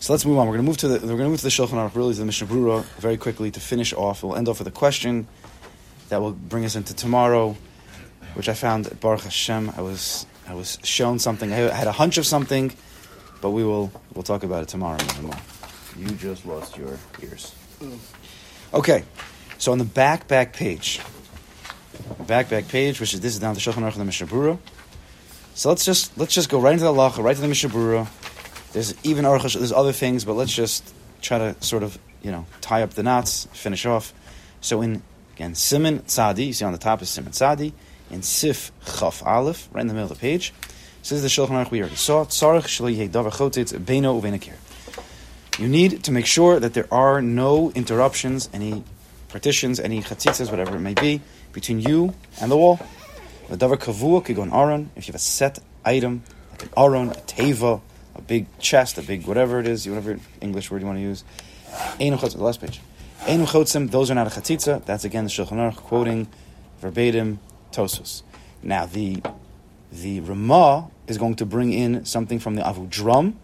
[0.00, 0.46] So let's move on.
[0.46, 2.14] We're going to move to the we're going to move to the Shulchan Aruch, really
[2.14, 4.22] to the Mishnah Brura very quickly to finish off.
[4.22, 5.28] We'll end off with a question
[6.08, 7.54] that will bring us into tomorrow,
[8.32, 9.72] which I found Baruch Hashem.
[9.76, 11.52] I was I was shown something.
[11.52, 12.72] I had a hunch of something,
[13.42, 14.98] but we will we'll talk about it tomorrow.
[15.98, 17.54] You just lost your ears.
[17.82, 17.98] Mm.
[18.72, 19.04] Okay,
[19.58, 20.98] so on the back back page,
[22.26, 24.58] back back page, which is this is down to Shulchan Aruch and the Mishnah Brura.
[25.52, 28.08] So let's just let's just go right into the Lacha, right to the Mishnah Brura.
[28.72, 32.46] There's even Aruch, there's other things, but let's just try to sort of you know
[32.60, 34.12] tie up the knots, finish off.
[34.60, 35.02] So in
[35.34, 37.72] again Siman Tzadi, you see on the top is Siman Tzadi.
[38.10, 40.52] In Sif Chaf Aleph, right in the middle of the page,
[41.02, 42.24] says the Shulchan Aruch we already saw.
[42.24, 44.54] Tzarech shlo yeh davar chotetz beino uvenakir.
[45.60, 48.82] You need to make sure that there are no interruptions, any
[49.28, 51.20] partitions, any chatzitzas, whatever it may be,
[51.52, 52.80] between you and the wall.
[53.50, 53.68] If you
[55.06, 57.80] have a set item, like an aron, a teva,
[58.14, 61.24] a big chest, a big whatever it is, whatever English word you want to use.
[62.00, 62.80] Ein chotz, the last page.
[63.20, 64.84] Chotzim, those are not a chatzitza.
[64.84, 66.28] That's again the Shulchan Aruch quoting
[66.80, 67.38] verbatim
[67.72, 68.22] Tosus.
[68.62, 69.22] Now the
[69.92, 73.34] the Ramah is going to bring in something from the Avudram,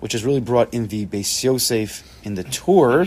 [0.00, 3.06] which is really brought in the Beis Yosef in the Tur,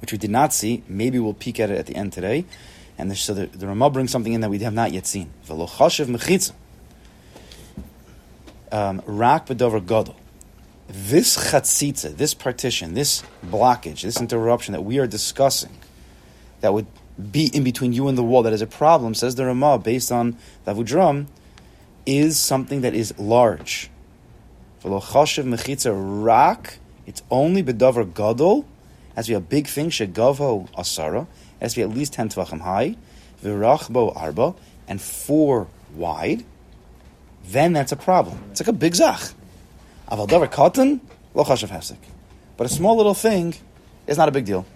[0.00, 0.82] which we did not see.
[0.88, 2.44] Maybe we'll peek at it at the end today.
[2.98, 5.30] And the, so the, the Ramah brings something in that we have not yet seen.
[5.46, 6.52] V'lo chashiv.
[8.70, 10.16] Um, Rak b'dover gadol.
[10.88, 15.76] This chatzitza, this partition, this blockage, this interruption that we are discussing,
[16.60, 16.86] that would
[17.32, 20.12] be in between you and the wall, that is a problem, says the Ramah, based
[20.12, 21.26] on the Avudram,
[22.06, 23.90] is something that is large.
[24.84, 26.78] Rak.
[27.06, 28.66] It's only b'dover gadol.
[29.16, 29.90] Has to be a big thing.
[29.90, 31.26] Shegavo asara.
[31.60, 32.96] Has to be at least ten tvachim high.
[33.42, 34.54] V'rachbo arba
[34.86, 36.44] and four wide.
[37.48, 38.44] Then that's a problem.
[38.50, 39.20] It's like a big zach.
[40.10, 41.00] Aval davar katan
[41.32, 41.96] lo chashiv hefsek.
[42.58, 43.54] But a small little thing
[44.06, 44.66] is not a big deal.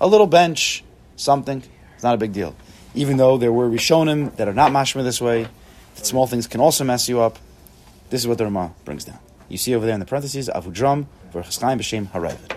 [0.00, 0.84] A little bench,
[1.16, 1.62] something,
[1.94, 2.54] it's not a big deal.
[2.94, 5.48] Even though there were Rishonim that are not mashma this way,
[5.96, 7.38] that small things can also mess you up.
[8.10, 9.18] This is what the Ramah brings down.
[9.48, 12.56] You see over there in the parentheses, Avudram, V'chaschayim b'shem haravid.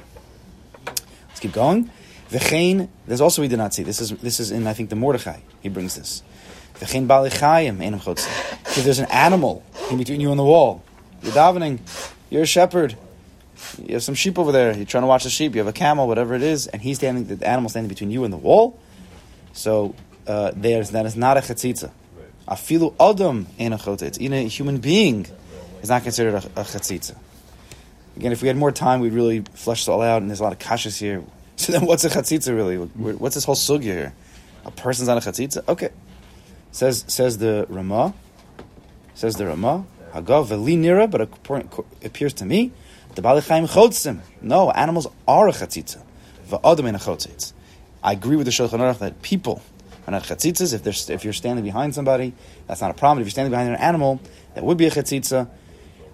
[1.29, 1.89] Let's keep going.
[2.29, 3.81] V'chein, there's also we did not see.
[3.83, 5.39] This is this is in I think the Mordechai.
[5.61, 6.21] He brings this.
[6.85, 8.77] V'chein.
[8.77, 10.83] If there's an animal in between you and the wall,
[11.21, 11.79] you're davening,
[12.29, 12.97] you're a shepherd,
[13.85, 15.73] you have some sheep over there, you're trying to watch the sheep, you have a
[15.73, 18.79] camel, whatever it is, and he's standing, the animal standing between you and the wall.
[19.53, 19.95] So
[20.27, 21.91] uh, there's that is not a chatzitza.
[22.47, 24.17] Afilu adam enam chotzim.
[24.17, 25.27] Even a human being
[25.81, 27.15] is not considered a, a chatzitza.
[28.17, 30.43] Again, if we had more time, we'd really flesh this all out, and there's a
[30.43, 31.23] lot of kashas here.
[31.57, 32.77] So then, what's a chatzitza really?
[32.77, 34.13] What's this whole sugya here?
[34.65, 35.67] A person's on a chatzitza?
[35.67, 35.89] Okay.
[36.71, 38.13] Says says the Ramah.
[39.13, 39.85] Says the Ramah.
[40.13, 41.29] Hagav veli nira, but it
[42.05, 42.71] appears to me
[43.15, 44.19] the balichaim chotzim.
[44.41, 46.01] No, animals are a chatzitza.
[46.47, 47.53] Va'adam in a chotzitz.
[48.03, 49.61] I agree with the Shulchan Aruch that people
[50.07, 50.73] are not chatzitzas.
[50.73, 52.33] If if you're standing behind somebody,
[52.67, 53.19] that's not a problem.
[53.21, 54.21] If you're standing behind an animal,
[54.55, 55.49] that would be a chatzitza.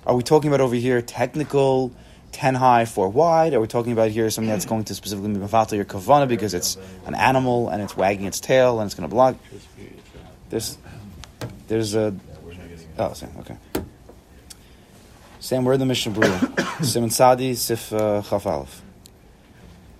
[0.05, 1.91] Are we talking about over here technical,
[2.31, 3.53] 10 high, 4 wide?
[3.53, 6.53] Are we talking about here something that's going to specifically be mafatal your kavana because
[6.53, 9.35] it's an animal and it's wagging its tail and it's going to block?
[10.49, 10.77] There's,
[11.67, 12.15] there's a.
[12.97, 13.57] Oh, Sam, okay.
[15.39, 16.39] Sam, we're in the Mishnah Brura.
[16.79, 18.81] Siman Sadi, Sif uh, Chaf Aleph.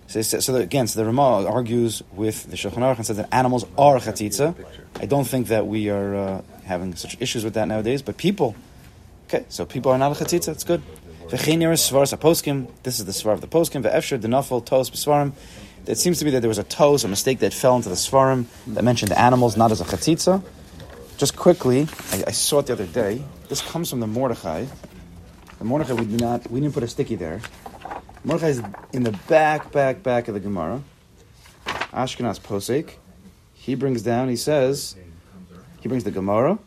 [0.08, 3.30] So, so the, again, so the Ramah argues with the Shulchan Aruch and says that
[3.32, 4.56] animals are chatzitza.
[4.96, 8.56] I don't think that we are uh, having such issues with that nowadays, but people
[9.28, 10.54] Okay, so people are not a chatzitza.
[10.54, 10.82] It's good.
[11.30, 13.84] This is the svar of the poskim.
[13.84, 15.34] Ve'efsher denafel tos b'svarim.
[15.88, 17.96] It seems to be that there was a toes, a mistake that fell into the
[17.96, 20.44] svarim that mentioned animals not as a chatzitza.
[21.18, 23.24] Just quickly, I, I, saw it the other day.
[23.48, 24.66] This comes from the Mordechai.
[25.58, 27.42] The Mordechai we did not we didn't put a sticky there.
[28.24, 28.62] Mordechai is
[28.92, 30.84] in the back, back, back of the Gemara.
[31.66, 32.96] Ashkenaz posek.
[33.54, 34.30] He brings down.
[34.30, 34.96] He says.
[35.80, 36.60] He brings the Gemara.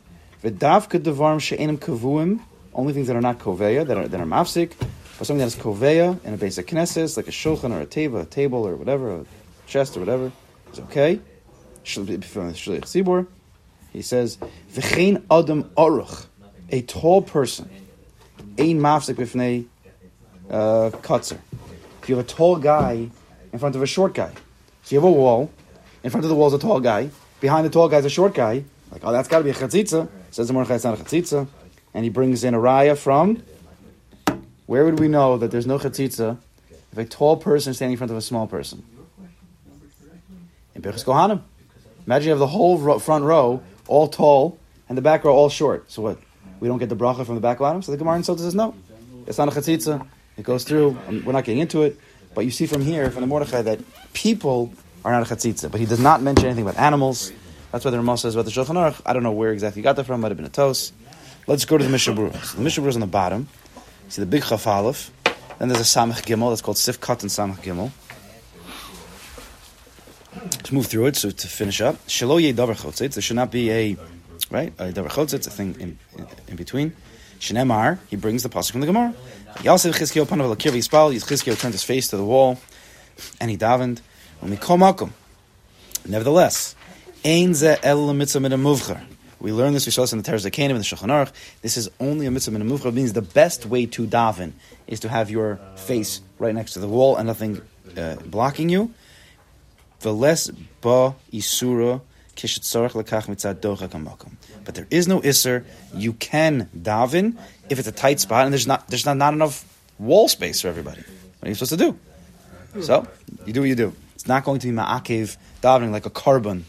[0.43, 2.41] V'davka devarim she'enim kavuim
[2.75, 4.73] only things that are not koveya, that are, that are mafsik,
[5.21, 8.23] or something that is koveya in a basic knesses, like a shulchan or a teva,
[8.23, 9.25] a table or whatever, a
[9.67, 10.33] chest or whatever,
[10.73, 11.21] is okay.
[11.85, 11.93] He
[14.03, 14.39] says,
[14.73, 16.27] V'chein adam aruch,
[16.71, 17.69] a tall person,
[18.59, 19.67] ein mafsik b'fnei
[20.49, 21.39] uh, kutzer.
[22.03, 23.11] If you have a tall guy
[23.53, 24.33] in front of a short guy,
[24.85, 25.51] so you have a wall,
[26.03, 27.11] in front of the wall is a tall guy,
[27.41, 29.55] behind the tall guy is a short guy, like, oh, that's got to be a
[29.55, 30.09] chatzitza.
[30.31, 31.47] Says the Mordechai, it's not a chatzitza
[31.95, 33.43] and he brings in a raya from.
[34.71, 36.39] Where would we know that there's no chatzitza
[36.93, 38.85] if a tall person is standing in front of a small person?
[40.77, 41.43] In Birchas Kohanim.
[42.07, 45.49] Imagine you have the whole ro- front row all tall and the back row all
[45.49, 45.91] short.
[45.91, 46.19] So what?
[46.61, 47.83] We don't get the bracha from the back bottom?
[47.83, 48.77] So the Gemara in Sota says no.
[49.27, 50.07] It's not a chatzitza.
[50.37, 50.97] It goes through.
[51.09, 51.99] um, We're not getting into it,
[52.37, 53.81] but you see from here, from the Mordechai, that
[54.13, 54.73] people
[55.05, 55.69] are not a chatzitza.
[55.73, 57.33] But he does not mention anything about animals.
[57.73, 59.03] That's why the Ramah says about the Shulchan Aruch.
[59.05, 60.21] I don't know where exactly he got that from.
[60.21, 60.95] Might have been a toast.
[61.49, 62.15] Let's go to the Mishnah
[62.45, 63.49] So the Mishnah is on the bottom.
[64.11, 65.13] See the big Chaf Aleph.
[65.59, 66.51] Then there's a Samach Gimel.
[66.51, 67.93] That's called Sif Kat and Samach Gimel.
[70.35, 71.17] Let's move through it.
[71.17, 73.15] So to finish up, Shelo Yeh Davar Chotzitz.
[73.15, 73.97] There should not be a
[74.51, 76.93] right a Davar Chotzitz, a thing in, in, in between.
[77.39, 78.01] Shnemar.
[78.09, 79.15] He brings the pasuk from the Gemara.
[79.63, 81.15] Yosef Chizkiel Panav Lakir Yispal.
[81.15, 82.59] Chizkiel turned his face to the wall,
[83.41, 84.01] and he davened.
[86.07, 86.75] Nevertheless,
[87.25, 89.07] Ein ze el mitzvah.
[89.41, 91.33] We learn this, we this in the Teres Zakanim and the Shulchan Aruch.
[91.63, 92.93] This is only a mitzvah min muvchar.
[92.93, 94.53] means the best way to daven
[94.87, 97.63] is to have your face right next to the wall and nothing
[97.97, 98.93] uh, blocking you.
[100.01, 102.03] Veles ba isura.
[104.65, 105.65] But there is no isser.
[105.95, 107.37] You can daven
[107.69, 109.65] if it's a tight spot and there's not there's not, not enough
[109.99, 111.03] wall space for everybody.
[111.03, 111.99] What are you supposed to do?
[112.83, 113.07] So
[113.45, 113.95] you do what you do.
[114.15, 116.63] It's not going to be ma'akev davening like a korban.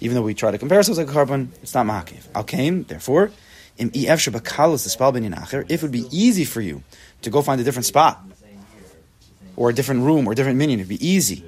[0.00, 2.26] Even though we try to compare ourselves like a korban, it's not ma'akev.
[2.34, 2.44] Al
[2.84, 3.30] therefore,
[3.78, 5.64] im ef shabakalos the spal ben acher.
[5.70, 6.82] If it would be easy for you
[7.22, 8.22] to go find a different spot
[9.56, 11.44] or a different room or a different minyan, it'd be easy.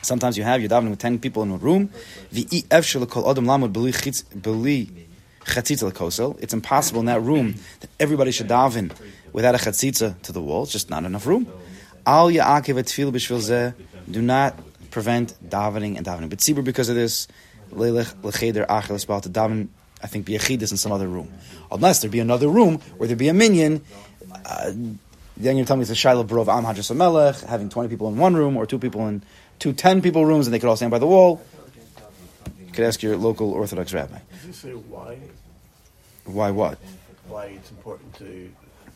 [0.00, 1.90] Sometimes you have you're davening with ten people in a room.
[2.30, 2.62] It's
[6.52, 8.92] impossible in that room that everybody should daven
[9.32, 10.62] without a chatzitza to the wall.
[10.62, 11.48] It's just not enough room.
[12.06, 12.30] Al.
[14.10, 14.54] Do not
[14.90, 16.30] prevent davening and davening.
[16.30, 17.28] But tzibur because of this,
[17.70, 19.68] leilech lecheder achel espal to daven.
[20.00, 21.32] I think be a chidus in some other room,
[21.72, 23.82] unless there be another room where there be a minyan.
[24.44, 24.72] Uh,
[25.36, 28.16] then you're telling me it's a shiloh brov am hadras melech, having twenty people in
[28.16, 29.22] one room or two people in
[29.58, 31.42] two ten people rooms, and they could all stand by the wall.
[32.64, 34.18] You could ask your local Orthodox rabbi.
[34.40, 35.18] Did you say why?
[36.26, 36.78] Why what?
[37.26, 38.50] Why it's important to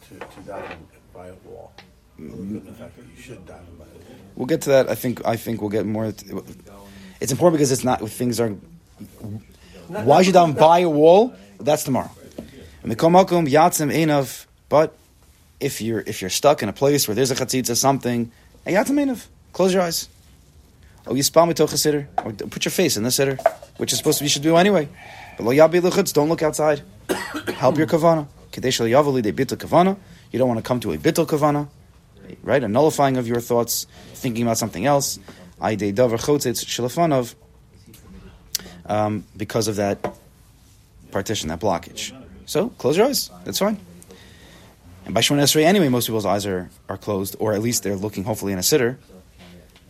[0.08, 0.76] to, to dive
[1.12, 1.72] by a wall?
[2.16, 4.21] Than the fact that you should daven by a wall.
[4.36, 4.88] We'll get to that.
[4.88, 5.24] I think.
[5.26, 6.06] I think we'll get more.
[6.06, 8.50] It's important because it's not things are.
[9.88, 11.34] Why should I buy a wall?
[11.60, 12.10] That's tomorrow.
[12.84, 14.46] Mikomakum yatzim einav.
[14.68, 14.96] But
[15.60, 18.32] if you're if you're stuck in a place where there's a chatzitza something,
[18.66, 19.26] a yatzim einav.
[19.52, 20.08] Close your eyes.
[21.06, 23.36] Oh, you spam mitoch sitter, or put your face in the sitter,
[23.76, 24.88] which is supposed to be you should do anyway.
[25.36, 26.12] But lo yabi lechutz.
[26.12, 26.82] Don't look outside.
[27.54, 28.26] Help your kavana.
[28.50, 29.96] Kadesh yavali de bittul kavana.
[30.30, 31.68] You don't want to come to a bittul kavana
[32.42, 32.62] right?
[32.62, 35.18] A nullifying of your thoughts, thinking about something else.
[35.60, 37.34] Davar chotzitz shalafanov.
[38.84, 40.16] Um, because of that
[41.12, 42.12] partition, that blockage.
[42.46, 43.30] So close your eyes.
[43.44, 43.78] That's fine.
[45.04, 47.96] And by Shemon Esrei, anyway, most people's eyes are, are closed, or at least they're
[47.96, 48.98] looking hopefully in a sitter.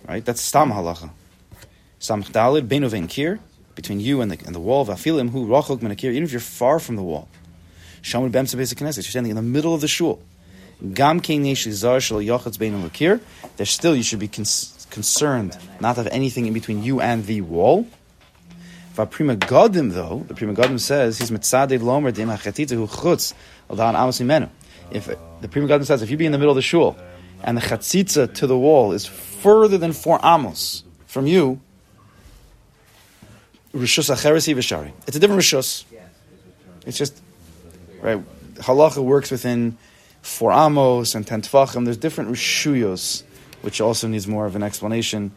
[0.06, 0.24] Right?
[0.24, 1.10] That's stam halacha.
[1.98, 3.40] Sam dalid beinovein kir
[3.74, 4.84] between you and the and the wall.
[4.84, 6.10] Vafilim hu rachok menakir.
[6.10, 7.28] Even if you're far from the wall.
[8.02, 8.96] Shamud b'emsa basic knesset.
[8.96, 10.20] You're standing in the middle of the shul.
[10.82, 13.20] Gam zar shel yachatz bein lakir.
[13.56, 17.40] There still you should be concerned not to have anything in between you and the
[17.40, 17.86] wall.
[18.94, 23.32] Pri Megadim though, the Pri Megadim says he's mitzadei lomer dem hachatita hu chutz
[23.70, 24.50] al da'an amos imenu.
[24.90, 25.06] If
[25.40, 26.96] the Pri Megadim says if you be in the middle of the shul
[27.42, 31.60] and the chatzitza to the wall is further than four amos from you,
[33.72, 34.92] rishus acheresi v'shari.
[35.06, 35.84] It's a different rishus.
[36.84, 37.20] It's just
[38.00, 38.20] right.
[38.56, 39.78] Halacha works within
[40.22, 41.84] four amos and ten tefachim.
[41.84, 43.22] There's different rishuyos,
[43.60, 45.32] which also needs more of an explanation.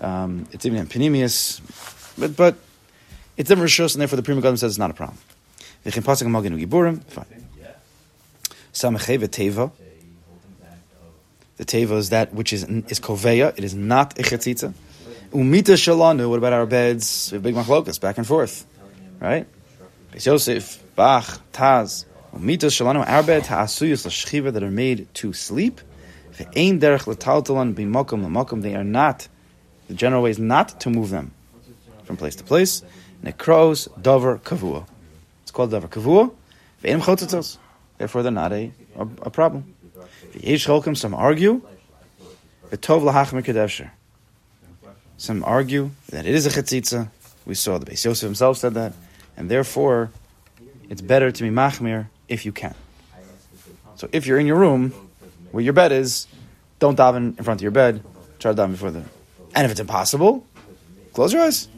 [0.00, 1.60] Um, it's even in Pnimius,
[2.18, 2.56] but but
[3.36, 5.18] it's different rishuyos, and therefore the Pri Megadim says it's not a problem.
[5.84, 7.42] V'chem pasuk fine.
[11.56, 13.56] The teva is that which is is koveya.
[13.56, 14.22] It is not a.
[14.22, 16.28] Umita shalanu.
[16.28, 17.30] What about our beds?
[17.32, 18.66] We have big machlokas back and forth,
[19.20, 19.46] right?
[20.14, 22.04] Yosef, Bach, Taz.
[22.36, 23.08] Umita shalanu.
[23.08, 25.80] Our bed ha'asuyus l'shchiva that are made to sleep.
[26.34, 28.60] Ve'ein derech l'taltalan b'mokum l'mokum.
[28.60, 29.26] They are not.
[29.88, 31.32] The general way is not to move them
[32.04, 32.82] from place to place.
[33.24, 34.86] Nekros dover kavua.
[35.42, 36.30] It's called dover kavua.
[36.82, 37.56] Ve'enim chotzitzos.
[37.96, 39.74] Therefore, they're not a, a, a problem.
[40.34, 41.62] V'yesh cholkim, some argue.
[42.70, 43.88] V'tov lahachmer kedevsher.
[45.16, 47.08] Some argue that it is a chetzitza.
[47.46, 48.92] We saw the Beis Yosef himself said that.
[49.38, 50.10] And therefore,
[50.90, 52.74] it's better to be machmir if you can.
[53.96, 54.92] So if you're in your room,
[55.52, 56.26] where your bed is,
[56.78, 58.02] don't daven in front of your bed.
[58.38, 59.04] Try to daven before the...
[59.54, 60.46] And if it's impossible,
[61.12, 61.68] close your eyes.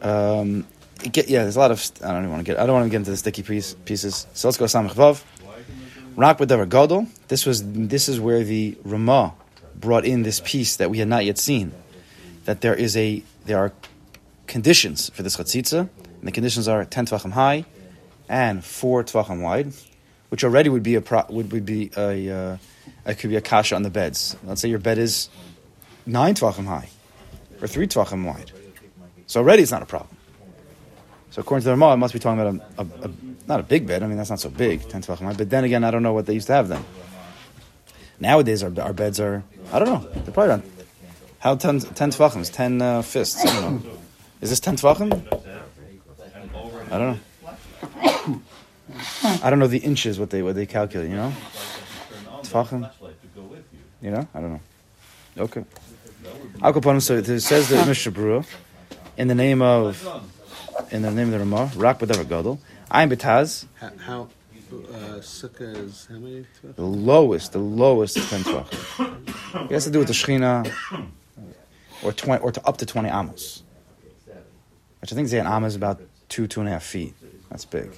[0.00, 0.66] Um,
[1.14, 1.90] yeah, there's a lot of.
[2.02, 2.58] I don't even want to get.
[2.58, 4.26] I don't want to get into the sticky piece, pieces.
[4.34, 5.22] So let's go Samach Vav.
[6.16, 7.06] Rak b'davar gadol.
[7.28, 7.62] This was.
[7.64, 9.34] This is where the Ramah
[9.76, 11.72] brought in this piece that we had not yet seen.
[12.44, 13.22] That there is a.
[13.44, 13.72] There are
[14.46, 15.88] conditions for this chatzitza,
[16.22, 17.64] and the conditions are ten tvachim high,
[18.28, 19.72] and four tvachim wide,
[20.28, 22.56] which already would be a pro, would, would be a uh,
[23.04, 24.36] it could be a kasha on the beds.
[24.44, 25.28] Let's say your bed is
[26.06, 26.88] nine tvachim high
[27.60, 28.52] or three tvachim wide,
[29.26, 30.16] so already it's not a problem.
[31.30, 33.10] So according to the Ramah, it must be talking about a, a, a
[33.48, 34.04] not a big bed.
[34.04, 35.32] I mean, that's not so big, ten tvachim high.
[35.32, 36.84] But then again, I don't know what they used to have then.
[38.20, 40.08] Nowadays, our, our beds are I don't know.
[40.22, 40.62] They're probably around
[41.40, 43.44] how ten ten tvachims, ten uh, fists.
[44.40, 45.10] Is this ten tvachim?
[46.92, 48.40] I don't know.
[49.42, 51.08] I don't know the inches what they what they calculate.
[51.08, 51.32] You know,
[52.42, 52.90] tefachim.
[54.02, 54.60] You know, I don't know.
[55.38, 55.64] Okay.
[56.60, 58.46] Al so it says that Mishnah Berurah
[59.16, 60.06] in the name of
[60.90, 63.64] in the name of the Ramah, Rak B'Davar Gadol, Ayin B'Taz.
[63.80, 64.28] How, how
[64.70, 66.44] uh, sukkah is how many?
[66.76, 69.70] The lowest, the lowest is ten tefachim.
[69.70, 70.70] It has to do with the Shechina,
[72.02, 73.62] or twenty, or to up to twenty amos.
[75.00, 76.00] Which I think an amma is about
[76.32, 77.14] two, two and a half feet.
[77.50, 77.90] That's big.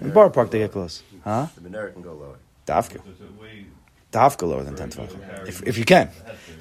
[0.00, 1.02] In Bar Park, they get close.
[1.24, 1.46] Huh?
[1.56, 2.36] The menorah can go lower.
[2.66, 3.00] Dafka.
[4.12, 5.48] Dafka lower than 10 tvachim.
[5.48, 6.10] If, if you can.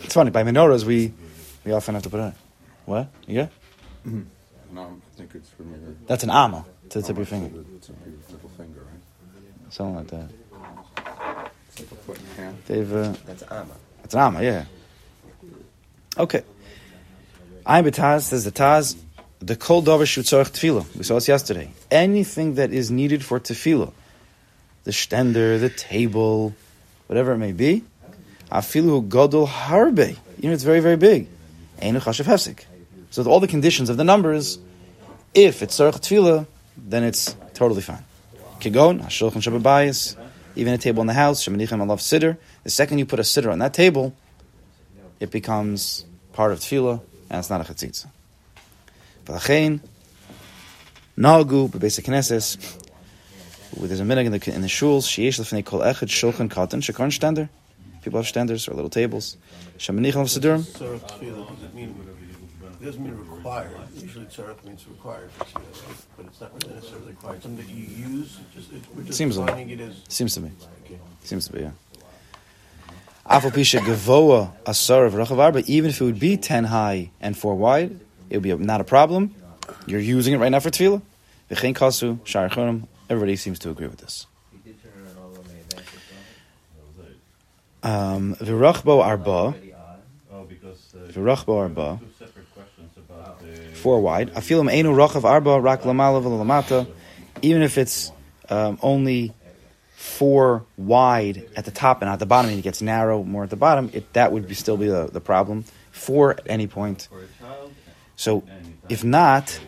[0.04, 1.14] It's funny, by menorahs, we,
[1.66, 2.34] we often have to put it.
[2.86, 3.10] What?
[3.28, 3.52] You get?
[4.72, 5.78] No, I think it's for me.
[6.08, 7.64] That's an amma to the tip of your finger.
[7.76, 7.94] It's a
[8.32, 9.74] little finger, right?
[9.74, 10.30] Something like that.
[11.68, 12.66] It's like a foot and a half.
[12.66, 13.74] They've, uh, That's Amma.
[14.04, 14.66] it's an amma, yeah.
[16.18, 16.44] Okay.
[17.66, 18.96] Ayin B'Taz says the Taz,
[19.40, 20.96] the kol davar shutzarch tefillah.
[20.96, 21.72] We saw this yesterday.
[21.92, 23.92] Anything that is needed for tefillah,
[24.84, 26.56] the stender, the table,
[27.08, 27.84] whatever it may be,
[28.52, 30.18] afilu gadol harbe.
[30.40, 31.28] You know, it's very, very big.
[31.82, 32.66] Einu chashav hefsik.
[33.12, 34.60] So all the conditions of the numbers,
[35.34, 38.04] if it's tzarch tefillah, then it's totally fine.
[38.60, 40.16] Kigon, hashulchan shababayis,
[40.56, 42.38] even a table in the house, shemanichem alav siddur.
[42.64, 44.16] The second you put a siddur on that table,
[45.20, 48.08] it becomes part of tefillah, and it's not a chatzitza.
[49.28, 49.82] V'lachein,
[51.18, 52.58] nagu, b'beis knesses,
[53.78, 57.12] there's a minhag in the, in the shuls, sheyesh lefnei kol echad shulchan katan, shekon
[57.12, 57.50] stender.
[58.02, 59.36] People have standers or little tables.
[59.78, 60.62] Shemanichem alav siddurim.
[60.62, 61.22] Tzarech
[62.80, 63.72] it doesn't mean required.
[63.96, 65.30] Usually tzarech means required,
[66.16, 67.42] but it's not really necessarily required.
[67.44, 69.96] Something that you use, just, it, we're just Seems like- defining it as.
[70.08, 70.52] Seems to me.
[70.86, 70.98] Okay.
[71.24, 71.72] Seems to be, yeah.
[73.30, 77.38] Afal pisha gavoa asar of rachav arba, even if it would be 10 high and
[77.38, 79.36] 4 wide, it would be not a problem.
[79.86, 81.02] You're using it right now for tefillah.
[81.50, 82.88] V'chein kasu, sharichonim.
[83.10, 84.28] Everybody seems to agree with this.
[87.84, 89.56] Um, arba,
[91.10, 92.00] v'rachbo arba,
[93.76, 94.34] four wide.
[94.34, 96.88] Afilim einu rachav arba rak lamala v'lamata.
[97.42, 98.12] Even if it's
[98.50, 99.34] um, only
[99.96, 103.50] four wide at the top and at the bottom, and it gets narrow more at
[103.50, 105.64] the bottom, it, that would be, still be the, the problem.
[105.92, 107.08] Four at any point.
[108.18, 108.22] A.
[108.22, 108.44] So,
[108.90, 109.60] if not,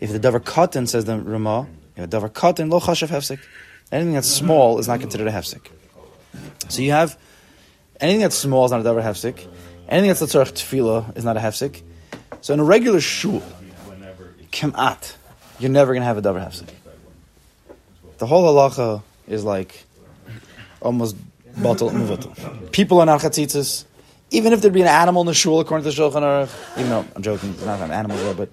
[0.00, 3.38] if the davar katan says the Ramah, if the davar katan lo chashav hefsek,
[3.92, 5.66] anything that's small is not considered a hefsek.
[6.68, 7.18] So you have
[8.00, 9.46] anything that's small is not a davar hefsek.
[9.88, 11.82] Anything that's letzarech tefillah is not a hefsek.
[12.40, 13.42] So in a regular shul,
[14.52, 15.16] kemat,
[15.58, 16.68] you're never going to have a davar hefsek.
[18.18, 19.84] The whole halacha is like
[20.80, 21.16] almost
[21.56, 22.72] batal.
[22.72, 23.84] People are not chatzitzas.
[24.30, 26.90] Even if there'd be an animal in the shul, according to the Shulchan Aruch, even
[26.90, 28.48] though I'm joking, it's not an animal there, but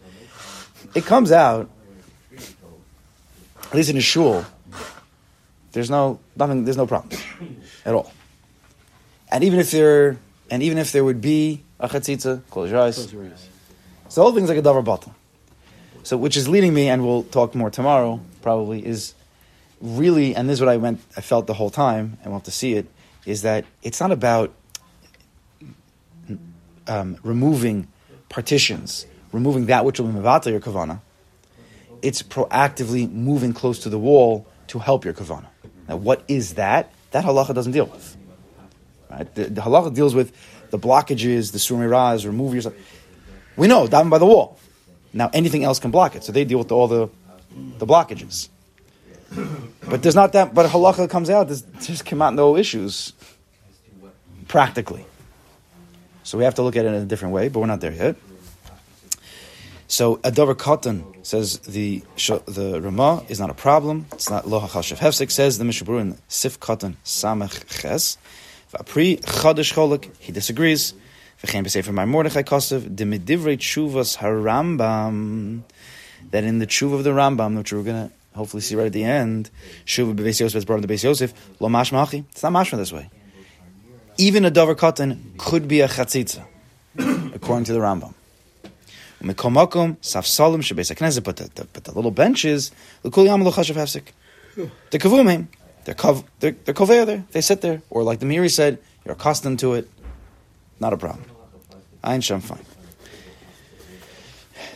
[0.96, 1.70] it comes out,
[2.34, 4.44] at least in a shul,
[5.74, 7.20] there's no nothing, there's no problem
[7.86, 8.12] at all.
[9.32, 10.18] And even if there,
[10.50, 12.96] and even if there would be a chatzitza, close your eyes.
[12.96, 13.48] Close your eyes.
[14.10, 15.14] So the whole thing's like a davar bottle.
[16.04, 19.14] So which is leading me, and we'll talk more tomorrow, probably, is
[19.82, 22.46] really, and this is what I went, I felt the whole time, and we'll have
[22.46, 22.88] to see it,
[23.26, 24.54] is that it's not about
[26.88, 27.88] um, removing
[28.30, 31.02] partitions, removing that which will be mevata your kavana.
[32.02, 35.48] It's proactively moving close to the wall to help your kavana.
[35.88, 36.92] Now, what is that?
[37.12, 38.18] That halacha doesn't deal with.
[39.10, 39.34] Right?
[39.36, 40.34] The, the halacha deals with
[40.70, 42.76] the blockages, the surmi raz, remove yourself.
[43.56, 44.60] We know, down by the wall.
[45.14, 46.24] Now, anything else can block it.
[46.24, 47.10] So they deal with all the,
[47.80, 48.50] the blockages.
[49.90, 53.14] But there's not that, but halacha comes out, there's just come out no issues
[54.48, 55.06] practically.
[56.28, 57.94] So we have to look at it in a different way, but we're not there
[57.94, 58.18] yet.
[59.88, 62.04] So a davar katan says the
[62.48, 64.08] the Ramah is not a problem.
[64.12, 65.32] It's not lo hachashav hefsek.
[65.32, 68.18] Says the Mishabur in Sif katan samach ches.
[68.74, 70.14] V'apri chadash cholik.
[70.20, 70.94] He disagrees.
[71.42, 75.62] V'chein b'sefer my Mordechai Kosev the medivrei tshuvas harambam
[76.32, 79.06] that in the tshuva of the Rambam, which we're gonna hopefully see right at the
[79.06, 79.50] end,
[79.86, 82.26] tshuva b'beis Yosef is brought in the Beis Yosef lo mashmachi.
[82.32, 83.10] It's not mashma this way.
[84.18, 86.44] Even a davar katan could be a chatzitza,
[87.36, 88.14] according to the Rambam.
[89.20, 92.72] But the, the but the little benches
[93.04, 94.14] l'kul yam lo chashav hefsek.
[94.90, 95.48] The kavumim,
[95.86, 95.96] they're
[96.40, 97.26] they're they're there.
[97.32, 99.90] They sit there, or like the Meiri said, you're accustomed to it.
[100.80, 101.26] Not a problem.
[102.04, 102.66] Ein Shem fine.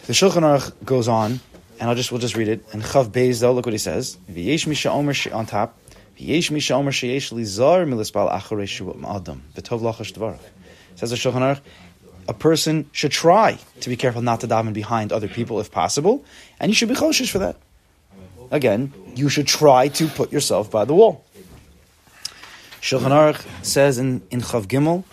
[0.06, 1.40] The Shulchan Aruch goes on,
[1.80, 2.66] and I'll just we'll just read it.
[2.74, 4.18] And Chav Beis look what he says.
[4.86, 5.78] Omer on top.
[10.96, 11.62] Says the Shulchan Aruch,
[12.28, 16.24] a person should try to be careful not to daven behind other people if possible,
[16.60, 17.58] and you should be choshish for that.
[18.52, 21.26] Again, you should try to put yourself by the wall.
[22.82, 25.04] Shulchan Aruch says in, in Chav Gimel,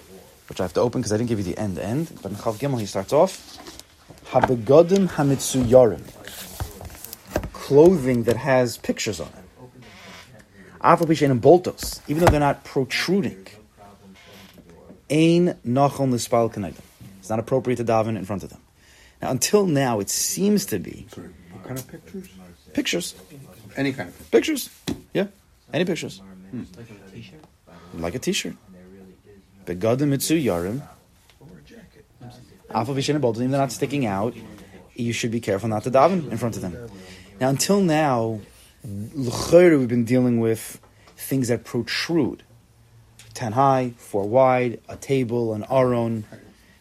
[0.48, 2.36] which I have to open because I didn't give you the end end, but in
[2.36, 3.58] Chav Gimel he starts off,
[4.30, 6.02] Habegodim Hamitsuyarim,
[7.52, 9.47] clothing that has pictures on it.
[10.80, 13.46] Afal Pishen and Boltos, even though they're not protruding.
[15.10, 16.82] Ein Nachon Lispal Kenegdim.
[17.18, 18.60] It's not appropriate to daven in front of them.
[19.20, 22.28] Now, until now, it seems to be Sorry, what kind of pictures?
[22.72, 23.14] pictures.
[23.76, 24.30] Any kind of picture.
[24.30, 24.70] Pictures.
[25.12, 25.26] Yeah.
[25.72, 26.20] Any pictures.
[26.50, 26.62] Hmm.
[27.94, 28.54] Like a t-shirt.
[29.66, 30.82] Begadim mitzu yarim.
[32.70, 34.34] Alpha vishin and even they're not sticking out,
[34.94, 36.76] you should be careful not to daven in front of them.
[37.40, 38.40] Now, until now,
[38.88, 40.80] l'chayr, we've been dealing with
[41.16, 42.42] things that protrude.
[43.34, 46.24] Ten high, four wide, a table, an aron,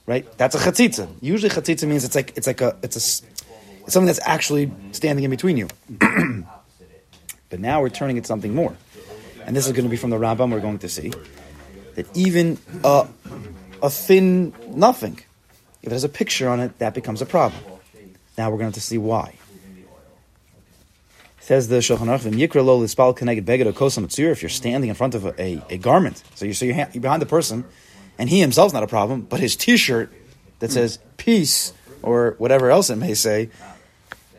[0.05, 0.25] right?
[0.37, 1.07] That's a chatzitza.
[1.21, 3.25] Usually, chatzitza means it's like it's like a it's a
[3.83, 5.67] it's something that's actually standing in between you.
[7.49, 8.75] but now we're turning it something more,
[9.45, 10.51] and this is going to be from the Rambam.
[10.51, 11.11] We're going to see
[11.95, 13.07] that even a
[13.83, 15.19] a thin nothing,
[15.81, 17.61] if it has a picture on it, that becomes a problem.
[18.37, 19.36] Now we're going to see why.
[21.47, 25.15] Says the Shulchan Aruch, "V'yikra lo lispal keneged beged etzur." If you're standing in front
[25.15, 27.63] of a, a, a garment, so you so you're, ha- you're behind the person,
[28.19, 30.11] and he himself's not a problem, but his T-shirt
[30.59, 31.71] that says "peace"
[32.03, 33.49] or whatever else it may say,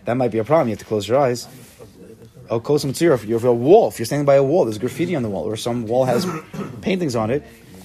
[0.05, 0.69] that might be a problem.
[0.69, 1.49] You have to close your eyes.
[2.51, 3.15] Oh, kosam etzur.
[3.15, 5.45] If you're a wall, if you're standing by a wall, there's graffiti on the wall,
[5.45, 6.27] or some wall has
[6.83, 7.43] paintings on it.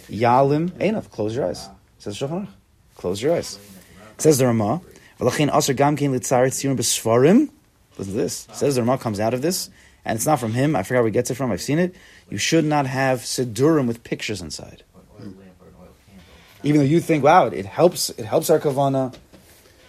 [0.09, 1.09] Yalim einav.
[1.11, 1.69] Close your eyes.
[1.97, 2.49] Says Shulchan Aruch.
[2.97, 3.57] Close your eyes.
[4.17, 4.81] Says the Rama.
[7.97, 8.47] Listen to this.
[8.53, 9.69] Says the Ramah comes out of this,
[10.05, 10.75] and it's not from him.
[10.75, 11.51] I forgot where he gets it from.
[11.51, 11.95] I've seen it.
[12.29, 14.83] You should not have sidurim with pictures inside.
[16.63, 18.09] Even though you think, wow, it, it helps.
[18.11, 19.13] It helps our kavana.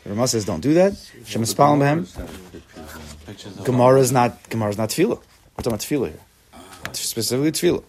[0.03, 0.93] The Ramah says, don't do that.
[0.93, 3.65] Shemispalim b'hem.
[3.65, 5.19] Gemara is not Gemara is not tefillah.
[5.57, 6.21] We're talking about tefillah here,
[6.93, 7.85] specifically tefillah.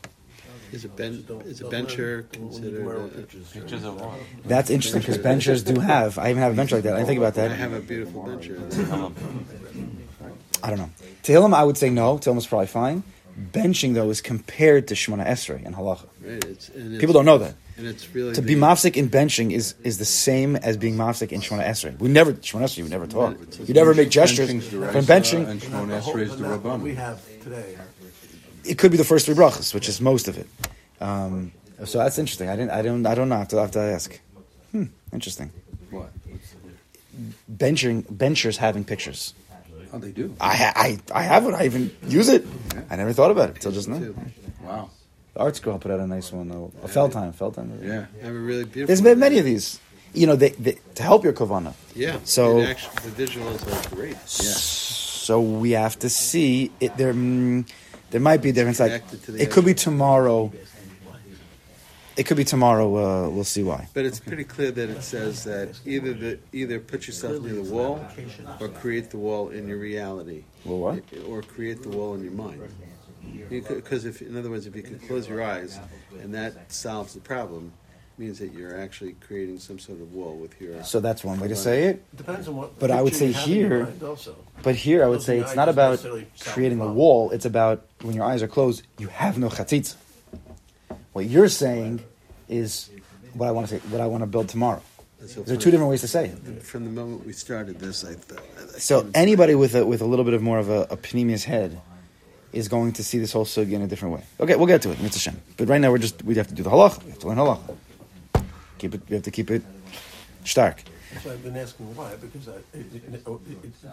[0.72, 2.86] Is a ben, is a bencher considered?
[2.86, 4.12] A,
[4.46, 6.18] That's interesting because benchers do have.
[6.18, 6.96] I even have a bench like that.
[6.96, 7.52] I think about that.
[7.52, 8.62] I have a beautiful bencher.
[10.66, 10.90] I don't know.
[11.22, 12.18] Tehillim, I would say no.
[12.18, 13.04] Tehillim is probably fine.
[13.52, 16.08] Benching though is compared to Shemona Esrei and Halacha.
[16.24, 17.54] Right, it's, and it's, People don't know that.
[17.78, 21.32] And it's really To be mafsik in benching is, is the same as being mafsik
[21.32, 22.00] in Shemona Esrei.
[22.00, 22.84] We never Shemona Esrei.
[22.84, 23.38] We never talk.
[23.68, 24.50] You never make gestures.
[24.50, 27.78] Benching's From benching, and Shimon The whole- Esrei is the but we have today,
[28.64, 30.48] it could be the first three brachas, which is most of it.
[31.00, 31.52] Um,
[31.84, 32.50] so that's interesting.
[32.50, 32.72] I didn't.
[32.72, 33.06] I don't.
[33.06, 33.36] I don't know.
[33.36, 34.20] I have to, I have to ask.
[34.72, 34.86] Hmm.
[35.14, 35.52] Interesting.
[35.92, 36.10] What?
[37.52, 39.34] Benching benchers having pictures.
[39.96, 40.36] Oh, they do.
[40.42, 41.54] I I I have it.
[41.54, 42.46] I even use it.
[42.90, 44.02] I never thought about it until just now.
[44.62, 44.90] Wow.
[45.34, 46.50] The ArtScroll put out a nice one.
[46.50, 46.72] though.
[46.84, 47.34] A Feldheim.
[47.34, 47.82] Feldheim.
[47.82, 48.06] Yeah.
[48.22, 48.88] I have a really beautiful.
[48.88, 49.80] There's been many of these.
[50.14, 51.74] You know, they, they, to help your kavana.
[51.94, 52.20] Yeah.
[52.24, 53.60] So- actually, the visuals
[53.92, 54.14] are great.
[54.14, 54.54] Yeah.
[54.54, 56.96] So we have to see it.
[56.98, 57.68] There, mm,
[58.12, 58.80] there might be a difference.
[58.80, 60.52] Like to the it could be actual- tomorrow.
[62.18, 62.88] It could be tomorrow.
[62.96, 63.88] Uh, we'll see why.
[63.94, 67.64] But it's pretty clear that it says that either the either put yourself near the
[67.74, 68.06] wall,
[68.62, 71.04] or create the wall in your reality, Well, what?
[71.28, 72.62] or create the wall in your mind.
[73.50, 75.80] Because if, in other words, if you can close your eyes
[76.22, 77.74] and that solves the problem,
[78.18, 80.82] means that you're actually creating some sort of wall with your.
[80.84, 82.16] So that's one way to say it.
[82.16, 82.80] depends on what.
[82.80, 83.94] But I would say have in your here-
[84.64, 86.06] But here, I would say it's not about
[86.40, 87.32] creating a wall.
[87.32, 89.96] It's about when your eyes are closed, you have no chatzitza.
[91.16, 92.04] What you're saying
[92.50, 92.90] is
[93.36, 93.88] what I want to say.
[93.88, 94.82] What I want to build tomorrow.
[95.26, 96.62] So There are two different ways to say it.
[96.62, 98.44] From the moment we started this, I thought.
[98.58, 101.46] I So anybody with a with a little bit of more of a, a pnimius
[101.46, 101.80] head
[102.52, 104.24] is going to see this whole sugi in a different way.
[104.42, 105.42] Okay, we'll get to it, Mitzvah Shem.
[105.56, 107.02] But right now we're just we have to do the halach.
[107.06, 107.62] We have to learn halach.
[108.80, 109.02] Keep it.
[109.08, 109.64] We have to keep it
[110.44, 110.84] stark.
[111.14, 113.24] that's why I've been asking why because I, it, it, it,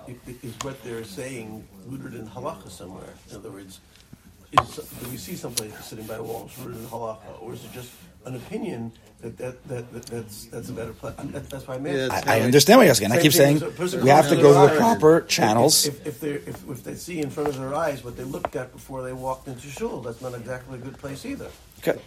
[0.09, 3.15] it, it, is what they're saying rooted in halacha somewhere.
[3.31, 3.79] In other words,
[4.53, 7.65] is do we see somebody sitting by a wall it's rooted in halacha, or is
[7.65, 7.91] it just
[8.25, 11.15] an opinion that, that, that, that that's that's a better place?
[11.17, 12.29] That, that's why I'm Yeah, asking.
[12.29, 13.13] I, I understand what you're asking.
[13.13, 15.87] I keep saying as a person we have to go their to the proper channels.
[15.87, 18.57] If, if, they if, if they see in front of their eyes what they looked
[18.57, 21.51] at before they walked into shul, that's not exactly a good place either.
[21.81, 22.01] Okay.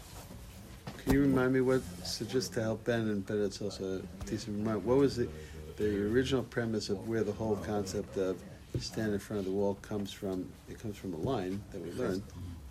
[1.04, 1.82] Can you remind me what?
[2.04, 4.80] So just to help Ben, and but it's also a decent reminder.
[4.80, 5.30] What was it?
[5.78, 8.42] the original premise of where the whole concept of
[8.82, 10.48] stand in front of the wall comes from.
[10.70, 12.24] It comes from a line that we learned,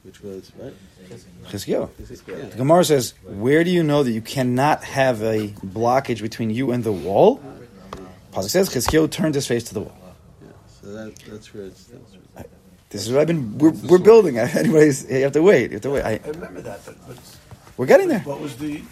[0.02, 0.72] which was right.
[1.48, 1.88] Chizkiyahu.
[2.28, 2.44] Yeah.
[2.50, 6.70] The Gemara says, "Where do you know that you cannot have a blockage between you
[6.72, 7.40] and the wall?"
[8.32, 9.96] Uh, Pasuk says, "Chizkiyahu turned his face to the wall."
[10.42, 10.48] Yeah,
[10.80, 11.84] so that, that's where it's.
[11.84, 12.44] That's where
[12.90, 13.58] This is what I've been.
[13.58, 14.38] We're, we're building.
[14.62, 15.70] Anyways, you have to wait.
[15.70, 16.04] You have to wait.
[16.04, 17.18] I, I remember that, but, but
[17.76, 18.20] we're getting there.
[18.20, 18.82] what was the,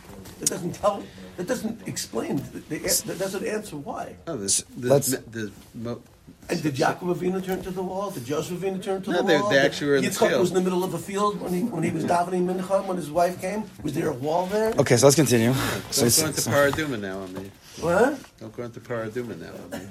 [0.40, 1.04] it doesn't tell,
[1.38, 4.16] it doesn't explain, the- the- it doesn't answer why.
[4.26, 6.02] oh, there's, Let's- there's, there's mo-
[6.48, 8.10] And did Yaakov Avinu turn to the wall?
[8.10, 9.50] Did Joseph Avinu turn to No, the they- wall?
[9.50, 10.40] they actually were in the field.
[10.40, 12.96] was in the middle of a field when he, when he was davening mincha, when
[12.96, 13.64] his wife came?
[13.82, 14.74] Was there a wall there?
[14.78, 15.54] Okay, so let's continue.
[15.90, 17.50] So, don't go into so, paraduma now on me.
[17.80, 18.18] What?
[18.38, 19.86] Don't go into paraduma now on me.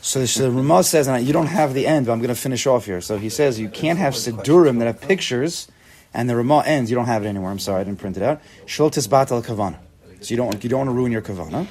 [0.00, 2.66] so the Ramah says, and you don't have the end, but I'm going to finish
[2.66, 3.00] off here.
[3.00, 5.68] So he says you can't have sidurim that have pictures,
[6.14, 6.90] and the Ramah ends.
[6.90, 7.50] You don't have it anymore.
[7.50, 8.40] I'm sorry, I didn't print it out.
[8.66, 9.76] Shul tisbat al kavana.
[10.20, 11.66] So you don't you don't want to ruin your kavana.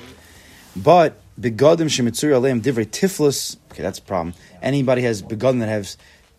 [0.76, 3.58] But begadim shemitzuri aleim divrei tiflus.
[3.72, 4.34] Okay, that's a problem.
[4.62, 5.98] Anybody has begadim that has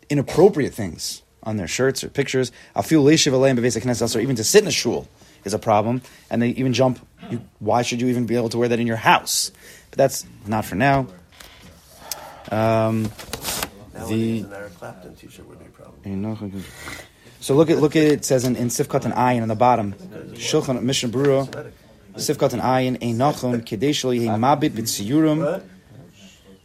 [0.08, 2.52] inappropriate things on their shirts or pictures.
[2.74, 5.08] Afil leishiv aleim bevesa knesset or even to sit in a shul
[5.44, 6.02] is a problem.
[6.30, 7.06] And they even jump.
[7.30, 9.52] You, why should you even be able to wear that in your house?
[9.90, 11.06] But that's not for now.
[12.50, 13.10] Um,
[13.94, 16.64] Eric Clapton t-shirt would be a problem.
[17.40, 18.12] so look at look at it.
[18.12, 19.92] it says in, in Sifkat and Ayin on the bottom.
[20.34, 21.72] Shulchan Mishnah Berurah.
[22.18, 23.62] Sifkat and Ayin Einachon
[24.38, 24.72] Mabit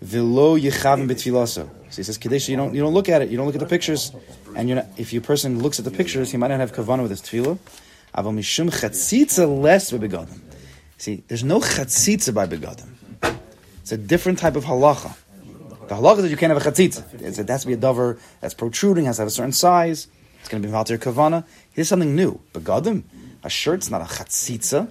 [0.04, 1.58] Yechavim.
[1.90, 2.50] So he says Kedesh.
[2.50, 3.30] You don't you don't look at it.
[3.30, 4.12] You don't look at the pictures.
[4.56, 7.12] And not, if your person looks at the pictures, he might not have kavanah with
[7.12, 7.58] his tefillah.
[8.16, 10.40] Aval mishum chatzitza less begadim.
[10.98, 12.90] See, there's no chatzitza by begadim.
[13.82, 15.16] It's a different type of halacha.
[15.88, 17.22] The halacha is that you can't have a chatzitza.
[17.22, 20.08] It's, it has to be a dover that's protruding, has to have a certain size.
[20.40, 21.46] It's going to be valtir kavana.
[21.72, 22.40] Here's something new.
[22.54, 23.04] Begadim,
[23.44, 24.90] a shirt's not a chatzitza,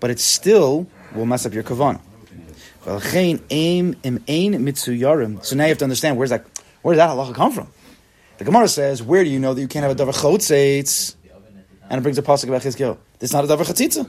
[0.00, 2.00] but it still will mess up your kavana.
[2.84, 5.44] V'alchein aim im ein mitzuyarim.
[5.44, 6.44] So now you have to understand where's that
[6.82, 7.68] where did that halacha come from?
[8.38, 11.16] The Gemara says, where do you know that you can't have a davar chotzeitz?
[11.90, 12.96] And it brings a pasuk about Chizkiel.
[13.18, 14.08] This is not a davar chatzitza.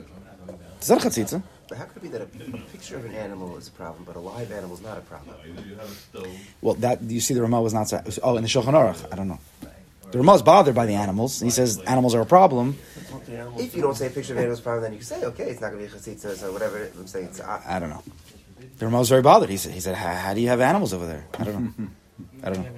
[0.77, 1.41] It's not a chatzitza.
[1.67, 4.03] But how could it be that a, a picture of an animal is a problem,
[4.05, 5.35] but a live animal is not a problem?
[6.61, 7.89] Well, that you see, the Ramah was not.
[7.89, 9.39] so- Oh, in the Shulchan Aruch, I don't know.
[10.11, 11.39] The Ramah is bothered by the animals.
[11.39, 12.77] He says animals are a problem.
[13.29, 14.83] What the animals If you don't say a picture of an animal is a problem,
[14.83, 17.07] then you can say, okay, it's not going to be a chasitza, so whatever I'm
[17.07, 17.25] saying.
[17.25, 18.03] It's, I, I don't know.
[18.77, 19.49] The Ramah was very bothered.
[19.49, 21.25] He said, "He said, how, how do you have animals over there?
[21.37, 21.87] I don't know.
[22.43, 22.71] I don't know.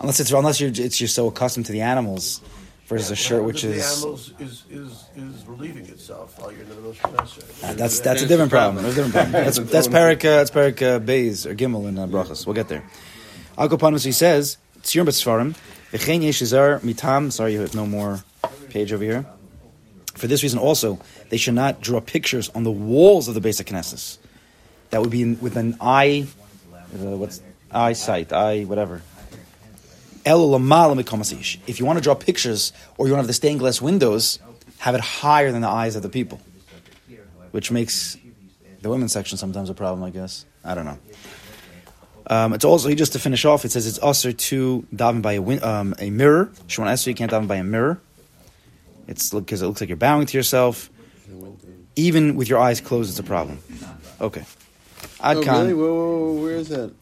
[0.00, 2.40] Unless it's unless you're it's you're so accustomed to the animals
[2.86, 6.68] versus a shirt which the is animals is, is, is relieving itself while you're in
[6.68, 7.64] the middle of Shemesher.
[7.64, 8.84] Uh, that's that's a different problem.
[8.84, 9.32] That's a different problem.
[9.44, 12.46] That's that's parak uh, that's parak uh, Beis or Gimel in uh, Brachas.
[12.46, 12.84] We'll get there.
[13.56, 15.56] Akopanus he says Tziyur B'Sfarim
[15.92, 17.32] V'chein Yeshizar Mitam.
[17.32, 18.22] Sorry, you have no more
[18.70, 19.26] page over here.
[20.18, 20.98] For this reason, also
[21.30, 24.18] they should not draw pictures on the walls of the basic Knesses.
[24.90, 26.26] That would be in, with an eye,
[26.94, 29.02] uh, what's eyesight, eye whatever.
[30.26, 34.38] If you want to draw pictures or you want to have the stained glass windows,
[34.78, 36.40] have it higher than the eyes of the people
[37.50, 38.16] which makes
[38.82, 40.44] the women's section sometimes a problem, I guess.
[40.64, 40.98] I don't know.
[42.26, 43.64] Um, it's also just to finish off.
[43.64, 46.52] It says it's usher to daven by a win- um, a mirror.
[46.66, 48.00] Shimon you can't daven by a mirror.
[49.08, 50.90] It's because it looks like you're bowing to yourself.
[51.96, 53.58] Even with your eyes closed, it's a problem.
[54.20, 54.44] Okay.
[55.20, 55.60] Ad Oh, Khan.
[55.62, 55.74] really?
[55.74, 56.92] Whoa, whoa, whoa, where is that?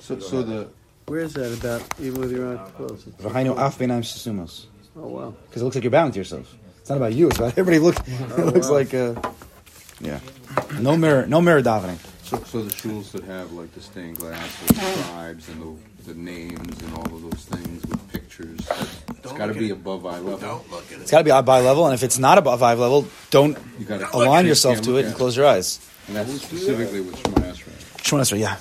[0.00, 0.68] So, so the
[1.06, 1.82] Where is that about?
[2.00, 3.08] Even with your eyes closed.
[3.08, 4.66] It's- V'hainu af beinayim sesumos.
[4.96, 5.34] Oh wow.
[5.48, 6.54] Because it looks like you're bowing to yourself.
[6.80, 7.28] It's not about you.
[7.28, 7.78] It's about everybody.
[7.80, 7.96] Look,
[8.38, 9.14] it looks like uh,
[10.00, 10.20] yeah.
[10.78, 11.26] No mirror.
[11.26, 11.98] No mirror davening.
[12.22, 16.12] so, so the shuls that have like the stained glass with the tribes and the,
[16.12, 18.60] the names and all of those things with pictures.
[18.68, 19.72] That's, it's Don't got to be it.
[19.72, 20.38] above eye level.
[20.38, 22.36] Don't look at It's It's got to be eye by level, and if it's not
[22.38, 25.80] above eye level, don't You got to align yourself to it and close your eyes.
[26.08, 28.04] And that's specifically what Shemon Esrei.
[28.06, 28.58] Shimon Esrei, yeah.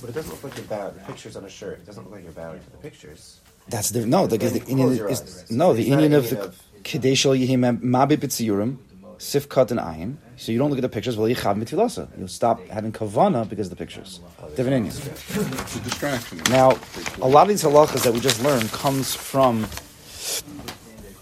[0.00, 0.94] but it doesn't look like you're bowing.
[0.94, 1.78] The picture's on a shirt.
[1.78, 3.40] It doesn't look like you're bowing to the pictures.
[3.68, 4.26] That's the no.
[4.26, 7.80] The, the, Then Indian is no the It's Indian of the Indian of- Kadeshal Yehim
[7.80, 8.76] Mabi B'tziyurim
[9.16, 10.16] Sifkat and Ayin.
[10.36, 11.16] So you don't look at the pictures.
[11.16, 12.08] Well, Yichab Mitilasa.
[12.18, 14.20] You'll stop having kavana because of the pictures.
[14.56, 14.94] Different Indian.
[14.94, 16.42] It's a distraction.
[16.50, 16.76] Now,
[17.22, 19.66] a lot of these halachas that we just learned comes from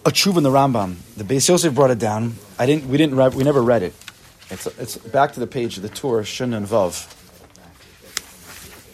[0.04, 0.96] a tshuva in the Rambam.
[1.16, 2.34] The Beis Yosef brought it down.
[2.58, 2.88] I didn't.
[2.88, 3.16] We didn't.
[3.16, 3.94] Read, we never read it.
[4.50, 7.08] It's it's back to the page of the Tur Shun and Vav.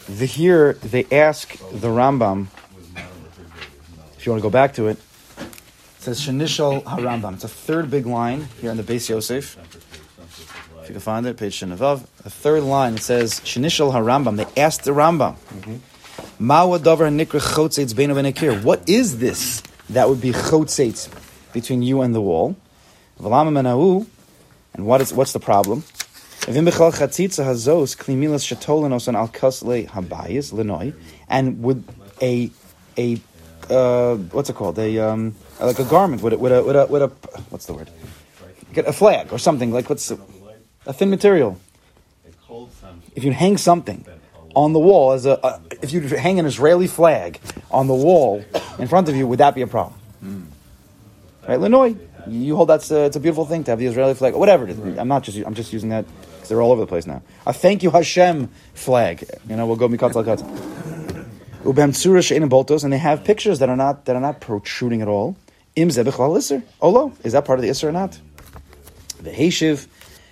[0.07, 2.47] The here they ask the Rambam.
[4.17, 5.47] If you want to go back to it, it
[5.99, 7.35] says Shanishal HaRambam.
[7.35, 9.57] It's a third big line here in the Beis Yosef.
[10.81, 12.03] If you can find it, page Shun and Vav.
[12.25, 12.95] A third line.
[12.95, 14.37] It says Shanishal HaRambam.
[14.37, 15.35] They asked the Rambam.
[15.35, 15.75] Mm-hmm.
[16.39, 18.63] Mawa davar nikra chotzeitz beinu v'nekir.
[18.63, 21.09] What is this that would be chotzeitz
[21.53, 22.55] between you and the wall?
[23.19, 24.05] V'lama menahu,
[24.73, 25.81] and what is what's the problem?
[26.41, 30.93] V'im b'chal chatzitza hazos klimilas shetolanos on al kasle habayis lenoi,
[31.27, 31.85] and with
[32.21, 32.49] a
[32.97, 33.19] a
[33.69, 34.79] uh, what's it called?
[34.79, 37.07] A um, like a garment with a, with a with a with a
[37.49, 37.89] what's the word?
[38.73, 40.19] Get a flag or something like what's the,
[40.85, 41.59] a thin material.
[43.15, 44.05] If you hang something
[44.55, 47.39] on the wall as a, a if you hang an Israeli flag
[47.71, 48.43] on the wall
[48.77, 49.99] in front of you, would that be a problem?
[50.23, 50.45] Mm.
[51.47, 54.35] Right, Lenoi, you hold that's a, it's a beautiful thing to have the Israeli flag,
[54.35, 54.97] whatever it is.
[54.97, 57.21] I'm not just I'm just using that because they're all over the place now.
[57.45, 59.23] A thank you Hashem flag.
[59.47, 60.41] You know, we'll go mikatz lakatz.
[61.63, 65.01] Ubem tzura she'enim boltos, and they have pictures that are not that are not protruding
[65.01, 65.35] at all.
[65.75, 66.63] Im zeh b'chlal iser.
[66.81, 68.19] Olo, is that part of the iser or not?
[69.21, 69.87] The Heshiv,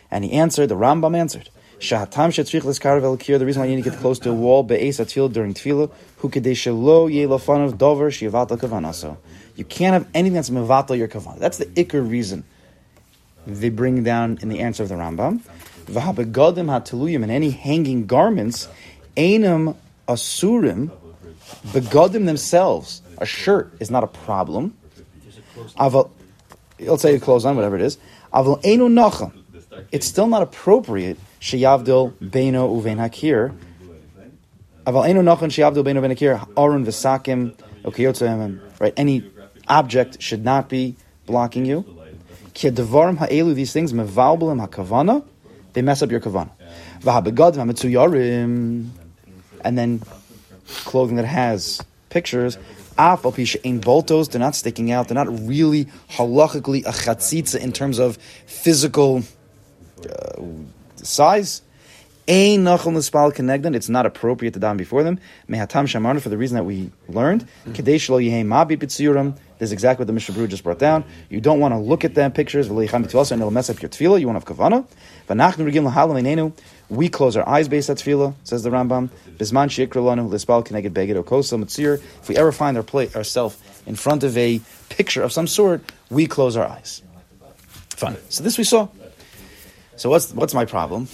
[0.09, 0.67] and he answered.
[0.67, 1.49] The Rambam answered.
[1.79, 3.37] Shahatam shetzrich l'skarav el kir.
[3.37, 5.91] The reason why you need to get close to a wall be'es atfil during tefillah.
[6.17, 9.17] Hu kedei dover shivat kavanaso.
[9.55, 11.39] You can't have anything that's mevatel your kavanah.
[11.39, 12.43] That's the ikr reason
[13.47, 15.41] they bring down in the answer of the Rambam.
[15.85, 18.67] V'habegadim hateluyim and any hanging garments,
[19.15, 19.75] einam
[20.07, 20.91] asurim,
[21.67, 23.01] begadim themselves.
[23.19, 24.75] A shirt is not a problem.
[25.77, 26.09] Aval,
[26.79, 27.97] let's say clothes on, whatever it is.
[28.33, 29.31] Aval enu nacham.
[29.91, 31.17] It's still not appropriate.
[31.39, 33.53] Sheyavdil beino uvein hakir.
[34.85, 36.47] Aval enu nacham sheyavdil beino uvein hakir.
[36.57, 37.53] Arun v'sakim.
[37.85, 38.05] Okay,
[38.79, 38.93] right.
[38.97, 39.23] Any
[39.69, 41.85] object should not be blocking you.
[42.53, 45.23] Ki ha'elu, these things, mevalbelim hakavana,
[45.73, 46.49] they mess up your kavana.
[47.01, 48.89] V'habegadim ha'metzuyarim,
[49.63, 50.01] and then
[50.83, 52.57] clothing that has pictures,
[52.97, 57.59] af al pisha ein boltos, they're not sticking out, they're not really halachically a chatzitza
[57.59, 59.23] in terms of physical
[60.09, 60.41] uh,
[61.05, 61.61] size.
[62.29, 63.73] Ein nachal nispal connected.
[63.73, 65.17] It's not appropriate to daven before them.
[65.47, 67.47] Mehatam shamarnu for the reason that we learned.
[67.73, 69.37] Kadesh lo yehem mabit b'tziyurim.
[69.59, 71.05] This is exactly what the Mishnah Berurah just brought down.
[71.29, 72.67] You don't want to look at them pictures.
[72.67, 74.19] And it'll mess up your tefillah.
[74.19, 74.85] You want to have
[75.27, 76.53] kavana.
[76.89, 79.09] We close our eyes based at tefillah, says the Rambam.
[79.37, 81.95] Bisman sheikra lanu lispal connected beged okosa mitzir.
[81.95, 83.57] If we ever find our play, ourselves
[83.87, 85.81] in front of a picture of some sort,
[86.11, 87.01] we close our eyes.
[87.89, 88.17] Fine.
[88.29, 88.89] So this we saw.
[89.97, 91.07] So what's what's my problem?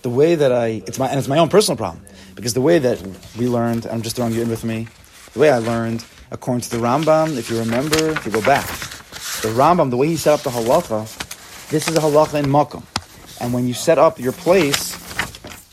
[0.00, 2.02] The way that I it's my and it's my own personal problem
[2.34, 2.98] because the way that
[3.38, 4.88] we learned, I'm just throwing you in with me.
[5.34, 8.66] The way I learned, according to the Rambam, if you remember, if you go back,
[9.44, 12.82] the Rambam, the way he set up the halacha, this is a halacha in makom,
[13.42, 14.94] and when you set up your place,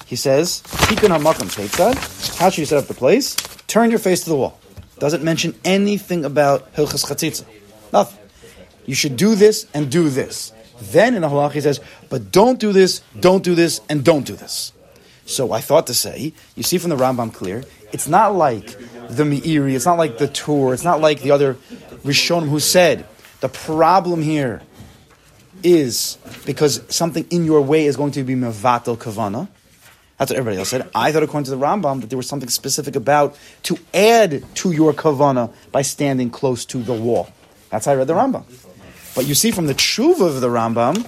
[0.06, 1.96] he says, "Tikun hamakom teitzad."
[2.38, 3.38] How should you set up the place?
[3.68, 4.60] Turn your face to the wall.
[5.00, 7.46] Doesn't mention anything about hilchas chatzitza.
[7.94, 8.20] Nothing.
[8.86, 10.52] You should do this and do this.
[10.82, 14.26] Then in the halach he says, but don't do this, don't do this, and don't
[14.26, 14.74] do this.
[15.26, 17.64] So I thought to say, you see from the Rambam clear,
[17.94, 18.68] it's not like
[19.08, 21.56] the Meiri, it's not like the Tur, it's not like the other
[22.04, 23.06] Rishonim who said,
[23.42, 24.62] the problem here
[25.64, 29.48] is because something in your way is going to be mevatel kavana.
[30.18, 30.90] That's what everybody else said.
[30.94, 34.72] I thought, according to the Rambam, that there was something specific about to add to
[34.72, 37.30] your kavana by standing close to the wall.
[37.70, 38.44] That's how I read the Rambam.
[39.16, 41.06] But you see from the tshuva of the Rambam,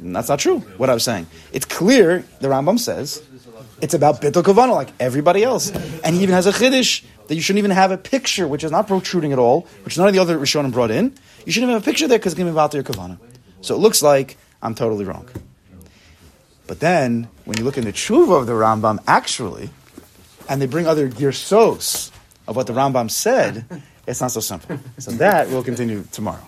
[0.00, 0.60] that's not true.
[0.76, 2.24] What I was saying, it's clear.
[2.40, 3.22] The Rambam says
[3.80, 5.70] it's about bittul kavana, like everybody else,
[6.04, 8.70] and he even has a chiddush that you shouldn't even have a picture, which is
[8.70, 11.14] not protruding at all, which none of the other Rishonim brought in.
[11.44, 13.18] You shouldn't have a picture there because it's going to be about your kavana.
[13.60, 15.28] So it looks like I'm totally wrong.
[16.66, 19.70] But then, when you look in the tshuva of the Rambam, actually,
[20.48, 22.10] and they bring other girsos
[22.48, 23.64] of what the Rambam said,
[24.06, 24.78] it's not so simple.
[24.98, 26.42] So that will continue tomorrow.